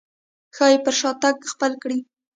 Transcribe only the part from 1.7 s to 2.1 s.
کړي.